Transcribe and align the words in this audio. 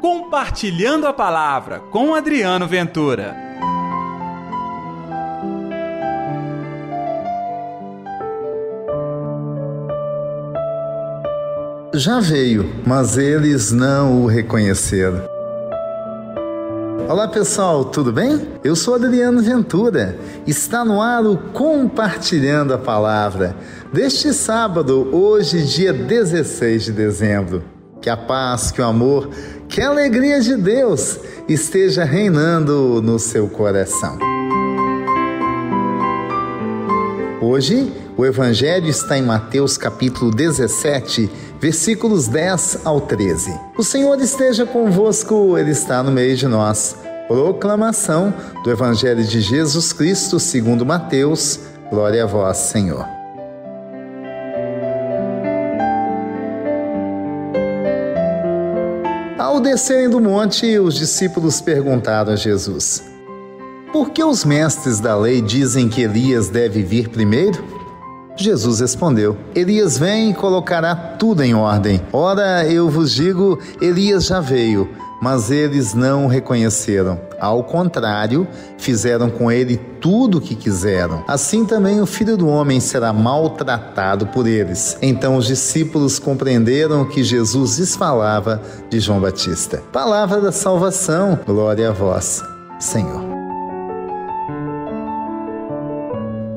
Compartilhando 0.00 1.06
a 1.06 1.12
Palavra 1.12 1.78
com 1.78 2.14
Adriano 2.14 2.66
Ventura. 2.66 3.36
Já 11.92 12.18
veio, 12.18 12.72
mas 12.86 13.18
eles 13.18 13.72
não 13.72 14.22
o 14.22 14.26
reconheceram. 14.26 15.22
Olá 17.06 17.28
pessoal, 17.28 17.84
tudo 17.84 18.10
bem? 18.10 18.48
Eu 18.64 18.74
sou 18.74 18.94
Adriano 18.94 19.42
Ventura. 19.42 20.18
Está 20.46 20.82
no 20.82 21.02
ar 21.02 21.26
o 21.26 21.36
Compartilhando 21.36 22.72
a 22.72 22.78
Palavra 22.78 23.54
deste 23.92 24.32
sábado, 24.32 25.14
hoje, 25.14 25.62
dia 25.62 25.92
16 25.92 26.84
de 26.84 26.92
dezembro. 26.92 27.79
Que 28.00 28.08
a 28.08 28.16
paz, 28.16 28.70
que 28.70 28.80
o 28.80 28.84
amor, 28.84 29.30
que 29.68 29.80
a 29.80 29.88
alegria 29.88 30.40
de 30.40 30.56
Deus 30.56 31.18
esteja 31.48 32.04
reinando 32.04 33.02
no 33.02 33.18
seu 33.18 33.48
coração. 33.48 34.18
Hoje, 37.42 37.92
o 38.16 38.24
Evangelho 38.24 38.88
está 38.88 39.18
em 39.18 39.22
Mateus 39.22 39.76
capítulo 39.76 40.30
17, 40.30 41.30
versículos 41.60 42.26
10 42.28 42.80
ao 42.84 43.00
13. 43.00 43.52
O 43.76 43.82
Senhor 43.82 44.18
esteja 44.20 44.64
convosco, 44.64 45.56
Ele 45.58 45.70
está 45.70 46.02
no 46.02 46.10
meio 46.10 46.36
de 46.36 46.46
nós. 46.46 46.96
Proclamação 47.28 48.32
do 48.64 48.70
Evangelho 48.70 49.24
de 49.24 49.40
Jesus 49.40 49.92
Cristo 49.92 50.40
segundo 50.40 50.84
Mateus. 50.84 51.60
Glória 51.90 52.24
a 52.24 52.26
vós, 52.26 52.56
Senhor. 52.56 53.19
Ao 59.60 59.64
descerem 59.64 60.08
do 60.08 60.18
monte, 60.18 60.78
os 60.78 60.94
discípulos 60.94 61.60
perguntaram 61.60 62.32
a 62.32 62.36
Jesus: 62.36 63.04
Por 63.92 64.08
que 64.08 64.24
os 64.24 64.42
mestres 64.42 65.00
da 65.00 65.14
lei 65.14 65.42
dizem 65.42 65.86
que 65.86 66.00
Elias 66.00 66.48
deve 66.48 66.82
vir 66.82 67.10
primeiro? 67.10 67.62
Jesus 68.40 68.80
respondeu: 68.80 69.36
Elias 69.54 69.98
vem 69.98 70.30
e 70.30 70.34
colocará 70.34 70.94
tudo 70.94 71.42
em 71.42 71.54
ordem. 71.54 72.00
Ora, 72.10 72.66
eu 72.66 72.88
vos 72.88 73.12
digo: 73.12 73.58
Elias 73.82 74.24
já 74.24 74.40
veio, 74.40 74.88
mas 75.20 75.50
eles 75.50 75.92
não 75.92 76.24
o 76.24 76.28
reconheceram. 76.28 77.20
Ao 77.38 77.62
contrário, 77.62 78.48
fizeram 78.78 79.28
com 79.28 79.52
ele 79.52 79.76
tudo 79.76 80.38
o 80.38 80.40
que 80.40 80.54
quiseram. 80.54 81.22
Assim 81.28 81.66
também 81.66 82.00
o 82.00 82.06
filho 82.06 82.34
do 82.34 82.48
homem 82.48 82.80
será 82.80 83.12
maltratado 83.12 84.26
por 84.28 84.46
eles. 84.46 84.96
Então 85.02 85.36
os 85.36 85.46
discípulos 85.46 86.18
compreenderam 86.18 87.04
que 87.04 87.22
Jesus 87.22 87.78
lhes 87.78 87.94
falava 87.94 88.62
de 88.88 89.00
João 89.00 89.20
Batista. 89.20 89.82
Palavra 89.92 90.40
da 90.40 90.50
salvação, 90.50 91.38
glória 91.46 91.90
a 91.90 91.92
vós, 91.92 92.42
Senhor. 92.78 93.22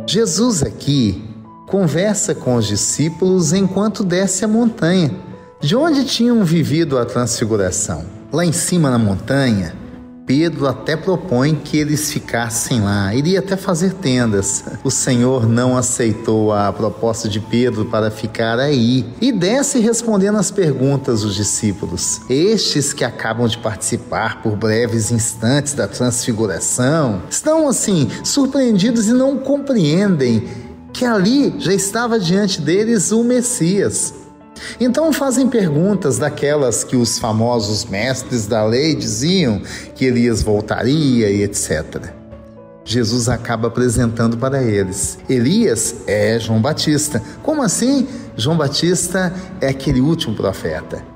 Jesus 0.08 0.64
aqui 0.64 1.33
conversa 1.74 2.36
com 2.36 2.54
os 2.54 2.68
discípulos 2.68 3.52
enquanto 3.52 4.04
desce 4.04 4.46
a 4.46 4.48
montanha, 4.48 5.10
de 5.60 5.76
onde 5.76 6.06
tinham 6.06 6.44
vivido 6.44 7.00
a 7.00 7.04
transfiguração. 7.04 8.06
Lá 8.32 8.46
em 8.46 8.52
cima 8.52 8.92
na 8.92 9.00
montanha, 9.00 9.74
Pedro 10.26 10.68
até 10.68 10.96
propõe 10.96 11.56
que 11.56 11.78
eles 11.78 12.12
ficassem 12.12 12.80
lá, 12.80 13.14
iria 13.14 13.40
até 13.40 13.58
fazer 13.58 13.94
tendas. 13.94 14.64
O 14.84 14.92
Senhor 14.92 15.50
não 15.50 15.76
aceitou 15.76 16.54
a 16.54 16.72
proposta 16.72 17.28
de 17.28 17.40
Pedro 17.40 17.86
para 17.86 18.10
ficar 18.10 18.58
aí 18.60 19.06
e 19.20 19.32
desce 19.32 19.80
respondendo 19.80 20.38
as 20.38 20.50
perguntas 20.50 21.24
dos 21.24 21.36
discípulos. 21.36 22.22
Estes 22.30 22.94
que 22.94 23.04
acabam 23.04 23.48
de 23.48 23.58
participar 23.58 24.42
por 24.42 24.56
breves 24.56 25.12
instantes 25.12 25.74
da 25.74 25.88
transfiguração 25.88 27.24
estão 27.30 27.68
assim 27.68 28.08
surpreendidos 28.24 29.08
e 29.08 29.14
não 29.14 29.38
compreendem 29.38 30.48
que 30.94 31.06
ali 31.06 31.56
já 31.58 31.74
estava 31.74 32.20
diante 32.20 32.62
deles 32.62 33.12
o 33.12 33.24
Messias. 33.24 34.14
Então 34.80 35.12
fazem 35.12 35.50
perguntas 35.50 36.20
daquelas 36.20 36.84
que 36.84 36.96
os 36.96 37.18
famosos 37.18 37.86
mestres 37.86 38.46
da 38.46 38.64
lei 38.64 38.96
diziam 38.96 39.62
que 39.96 40.06
Elias 40.06 40.44
voltaria 40.44 41.30
e 41.30 41.42
etc. 41.42 42.14
Jesus 42.86 43.28
acaba 43.28 43.68
apresentando 43.68 44.38
para 44.38 44.62
eles. 44.62 45.18
Elias 45.28 45.96
é 46.06 46.40
João 46.40 46.62
Batista. 46.62 47.22
Como 47.42 47.64
assim? 47.64 48.08
João 48.38 48.56
Batista 48.56 49.34
é 49.60 49.70
aquele 49.70 50.00
último 50.02 50.36
profeta 50.36 51.13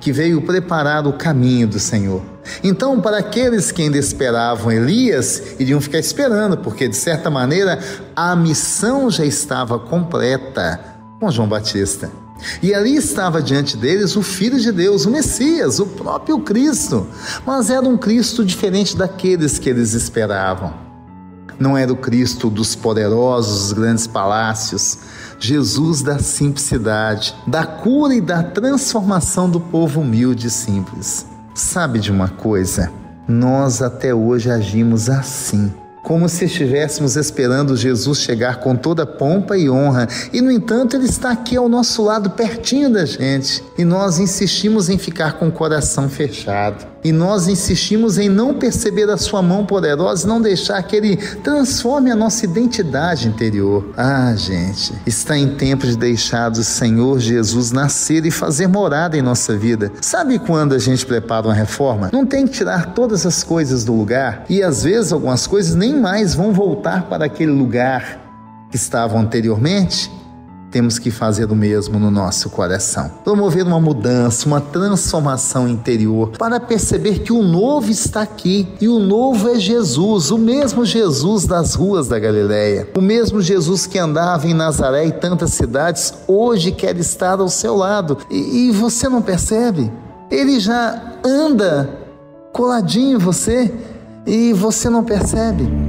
que 0.00 0.12
veio 0.12 0.42
preparar 0.42 1.06
o 1.06 1.12
caminho 1.12 1.68
do 1.68 1.78
Senhor. 1.78 2.22
Então, 2.62 3.00
para 3.00 3.18
aqueles 3.18 3.70
que 3.70 3.82
ainda 3.82 3.98
esperavam 3.98 4.72
Elias, 4.72 5.42
iriam 5.58 5.80
ficar 5.80 5.98
esperando, 5.98 6.56
porque 6.58 6.88
de 6.88 6.96
certa 6.96 7.30
maneira 7.30 7.78
a 8.16 8.34
missão 8.34 9.10
já 9.10 9.24
estava 9.24 9.78
completa 9.78 10.80
com 11.20 11.30
João 11.30 11.48
Batista. 11.48 12.10
E 12.62 12.72
ali 12.72 12.96
estava 12.96 13.42
diante 13.42 13.76
deles 13.76 14.16
o 14.16 14.22
Filho 14.22 14.60
de 14.60 14.70
Deus, 14.70 15.04
o 15.04 15.10
Messias, 15.10 15.80
o 15.80 15.86
próprio 15.86 16.38
Cristo. 16.40 17.06
Mas 17.44 17.68
era 17.70 17.86
um 17.86 17.96
Cristo 17.96 18.44
diferente 18.44 18.96
daqueles 18.96 19.58
que 19.58 19.68
eles 19.68 19.92
esperavam. 19.92 20.72
Não 21.58 21.76
era 21.76 21.92
o 21.92 21.96
Cristo 21.96 22.48
dos 22.48 22.76
poderosos, 22.76 23.62
dos 23.62 23.72
grandes 23.72 24.06
palácios, 24.06 24.98
Jesus 25.38 26.02
da 26.02 26.18
simplicidade, 26.18 27.34
da 27.46 27.64
cura 27.64 28.14
e 28.14 28.20
da 28.20 28.42
transformação 28.42 29.48
do 29.48 29.60
povo 29.60 30.00
humilde 30.00 30.48
e 30.48 30.50
simples. 30.50 31.26
Sabe 31.54 31.98
de 31.98 32.10
uma 32.10 32.28
coisa? 32.28 32.90
Nós 33.26 33.82
até 33.82 34.14
hoje 34.14 34.50
agimos 34.50 35.08
assim 35.08 35.72
como 36.08 36.26
se 36.26 36.46
estivéssemos 36.46 37.16
esperando 37.16 37.76
Jesus 37.76 38.20
chegar 38.20 38.60
com 38.60 38.74
toda 38.74 39.04
pompa 39.04 39.58
e 39.58 39.68
honra, 39.68 40.08
e 40.32 40.40
no 40.40 40.50
entanto 40.50 40.96
ele 40.96 41.04
está 41.04 41.30
aqui 41.30 41.54
ao 41.54 41.68
nosso 41.68 42.02
lado, 42.02 42.30
pertinho 42.30 42.90
da 42.90 43.04
gente, 43.04 43.62
e 43.76 43.84
nós 43.84 44.18
insistimos 44.18 44.88
em 44.88 44.96
ficar 44.96 45.34
com 45.34 45.48
o 45.48 45.52
coração 45.52 46.08
fechado. 46.08 46.86
E 47.04 47.12
nós 47.12 47.46
insistimos 47.46 48.18
em 48.18 48.28
não 48.28 48.54
perceber 48.54 49.08
a 49.08 49.16
sua 49.16 49.40
mão 49.40 49.64
poderosa 49.64 50.26
e 50.26 50.28
não 50.28 50.40
deixar 50.40 50.82
que 50.82 50.96
ele 50.96 51.16
transforme 51.16 52.10
a 52.10 52.16
nossa 52.16 52.44
identidade 52.44 53.28
interior. 53.28 53.92
Ah, 53.96 54.34
gente, 54.36 54.92
está 55.06 55.36
em 55.36 55.54
tempo 55.54 55.86
de 55.86 55.96
deixar 55.96 56.50
o 56.50 56.64
Senhor 56.64 57.18
Jesus 57.20 57.70
nascer 57.70 58.26
e 58.26 58.30
fazer 58.30 58.66
morada 58.66 59.16
em 59.16 59.22
nossa 59.22 59.56
vida. 59.56 59.92
Sabe 60.00 60.38
quando 60.38 60.74
a 60.74 60.78
gente 60.78 61.06
prepara 61.06 61.46
uma 61.46 61.54
reforma? 61.54 62.10
Não 62.12 62.26
tem 62.26 62.46
que 62.46 62.52
tirar 62.52 62.94
todas 62.94 63.24
as 63.24 63.42
coisas 63.42 63.84
do 63.84 63.94
lugar 63.94 64.44
e 64.48 64.62
às 64.62 64.82
vezes 64.82 65.12
algumas 65.12 65.46
coisas 65.46 65.74
nem 65.74 65.98
mais 65.98 66.34
vão 66.34 66.52
voltar 66.52 67.04
para 67.04 67.26
aquele 67.26 67.52
lugar 67.52 68.28
que 68.70 68.76
estavam 68.76 69.20
anteriormente? 69.20 70.10
Temos 70.70 70.98
que 70.98 71.10
fazer 71.10 71.50
o 71.50 71.56
mesmo 71.56 71.98
no 71.98 72.10
nosso 72.10 72.50
coração. 72.50 73.10
Promover 73.24 73.66
uma 73.66 73.80
mudança, 73.80 74.46
uma 74.46 74.60
transformação 74.60 75.68
interior, 75.68 76.32
para 76.38 76.60
perceber 76.60 77.20
que 77.20 77.32
o 77.32 77.42
novo 77.42 77.90
está 77.90 78.22
aqui 78.22 78.68
e 78.80 78.88
o 78.88 78.98
novo 78.98 79.48
é 79.48 79.58
Jesus, 79.58 80.30
o 80.30 80.38
mesmo 80.38 80.84
Jesus 80.84 81.46
das 81.46 81.74
ruas 81.74 82.08
da 82.08 82.18
Galileia, 82.18 82.88
o 82.96 83.00
mesmo 83.00 83.40
Jesus 83.40 83.86
que 83.86 83.98
andava 83.98 84.46
em 84.46 84.54
Nazaré 84.54 85.06
e 85.06 85.12
tantas 85.12 85.52
cidades, 85.52 86.14
hoje 86.26 86.72
quer 86.72 86.96
estar 86.96 87.40
ao 87.40 87.48
seu 87.48 87.76
lado. 87.76 88.18
E, 88.30 88.68
e 88.68 88.70
você 88.70 89.08
não 89.08 89.22
percebe? 89.22 89.90
Ele 90.30 90.60
já 90.60 91.14
anda 91.24 91.88
coladinho 92.52 93.16
em 93.16 93.18
você 93.18 93.72
e 94.26 94.52
você 94.52 94.90
não 94.90 95.02
percebe. 95.02 95.87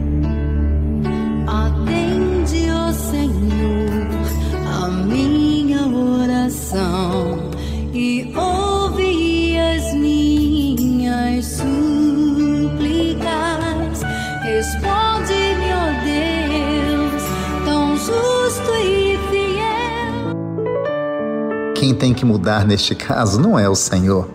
Quem 21.80 21.94
tem 21.94 22.14
que 22.14 22.26
mudar 22.26 22.68
neste 22.68 22.94
caso 22.94 23.40
não 23.40 23.58
é 23.58 23.70
o 23.70 23.74
Senhor, 23.74 24.28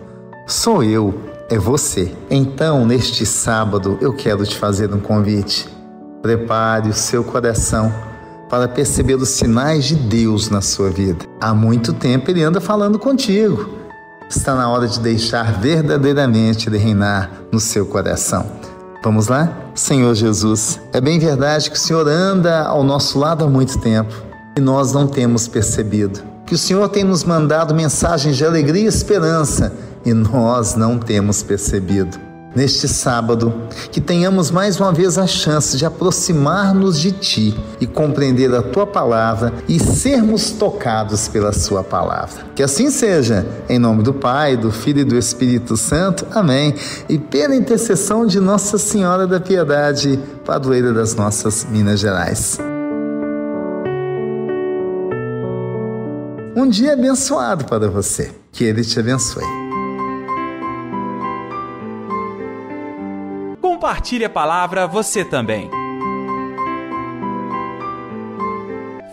sou 0.47 0.83
eu, 0.83 1.13
é 1.47 1.59
você. 1.59 2.11
Então, 2.27 2.87
neste 2.87 3.23
sábado, 3.23 3.99
eu 4.01 4.13
quero 4.13 4.43
te 4.43 4.57
fazer 4.57 4.91
um 4.91 4.99
convite. 4.99 5.69
Prepare 6.23 6.89
o 6.89 6.93
seu 6.93 7.23
coração 7.23 7.93
para 8.49 8.67
perceber 8.67 9.13
os 9.13 9.29
sinais 9.29 9.85
de 9.85 9.93
Deus 9.93 10.49
na 10.49 10.59
sua 10.59 10.89
vida. 10.89 11.23
Há 11.39 11.53
muito 11.53 11.93
tempo 11.93 12.31
ele 12.31 12.41
anda 12.41 12.59
falando 12.59 12.97
contigo. 12.97 13.69
Está 14.27 14.55
na 14.55 14.67
hora 14.67 14.87
de 14.87 14.99
deixar 14.99 15.59
verdadeiramente 15.59 16.67
ele 16.67 16.79
reinar 16.79 17.29
no 17.51 17.59
seu 17.59 17.85
coração. 17.85 18.43
Vamos 19.03 19.27
lá? 19.27 19.55
Senhor 19.75 20.15
Jesus, 20.15 20.81
é 20.91 20.99
bem 20.99 21.19
verdade 21.19 21.69
que 21.69 21.77
o 21.77 21.79
Senhor 21.79 22.07
anda 22.07 22.63
ao 22.63 22.83
nosso 22.83 23.19
lado 23.19 23.45
há 23.45 23.47
muito 23.47 23.77
tempo 23.77 24.15
e 24.57 24.59
nós 24.59 24.91
não 24.91 25.05
temos 25.05 25.47
percebido 25.47 26.33
que 26.45 26.55
o 26.55 26.57
Senhor 26.57 26.87
tem 26.89 27.03
nos 27.03 27.23
mandado 27.23 27.73
mensagens 27.73 28.37
de 28.37 28.45
alegria 28.45 28.83
e 28.83 28.87
esperança 28.87 29.73
e 30.05 30.13
nós 30.13 30.75
não 30.75 30.99
temos 30.99 31.41
percebido 31.41 32.25
neste 32.55 32.87
sábado, 32.87 33.53
que 33.91 33.99
tenhamos 33.99 34.49
mais 34.49 34.79
uma 34.79 34.91
vez 34.93 35.17
a 35.17 35.27
chance 35.27 35.77
de 35.77 35.85
aproximar-nos 35.85 36.97
de 36.99 37.11
Ti 37.11 37.59
e 37.81 37.85
compreender 37.85 38.53
a 38.55 38.61
Tua 38.61 38.87
palavra 38.87 39.53
e 39.67 39.77
sermos 39.77 40.51
tocados 40.51 41.27
pela 41.27 41.51
Sua 41.51 41.83
palavra. 41.83 42.45
Que 42.55 42.63
assim 42.63 42.89
seja, 42.89 43.45
em 43.67 43.77
nome 43.77 44.03
do 44.03 44.13
Pai, 44.13 44.55
do 44.55 44.71
Filho 44.71 45.01
e 45.01 45.03
do 45.03 45.17
Espírito 45.17 45.75
Santo. 45.75 46.25
Amém. 46.31 46.73
E 47.09 47.17
pela 47.17 47.55
intercessão 47.55 48.25
de 48.25 48.39
Nossa 48.39 48.77
Senhora 48.77 49.27
da 49.27 49.39
Piedade, 49.39 50.17
padroeira 50.45 50.93
das 50.93 51.13
nossas 51.13 51.67
Minas 51.69 51.99
Gerais. 51.99 52.57
Um 56.65 56.69
dia 56.69 56.93
abençoado 56.93 57.65
para 57.65 57.87
você. 57.87 58.33
Que 58.51 58.63
Ele 58.63 58.83
te 58.83 58.99
abençoe. 58.99 59.43
Compartilhe 63.61 64.25
a 64.25 64.29
palavra 64.31 64.87
você 64.87 65.23
também. 65.23 65.69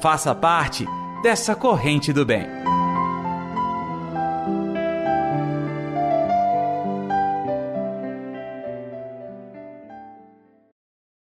Faça 0.00 0.34
parte 0.34 0.86
dessa 1.22 1.54
corrente 1.54 2.10
do 2.10 2.24
bem. 2.24 2.46